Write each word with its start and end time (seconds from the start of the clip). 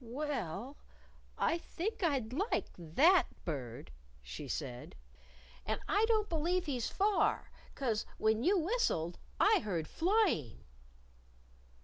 "Well, 0.03 0.77
I 1.37 1.59
think 1.59 2.01
I'd 2.01 2.33
like 2.33 2.69
that 2.75 3.27
Bird," 3.45 3.91
she 4.23 4.47
said. 4.47 4.95
"And 5.63 5.79
I 5.87 6.05
don't 6.07 6.27
believe 6.27 6.65
he's 6.65 6.87
far. 6.89 7.51
'Cause 7.75 8.07
when 8.17 8.43
you 8.43 8.57
whistled 8.57 9.19
I 9.39 9.59
heard 9.59 9.87
flying." 9.87 10.63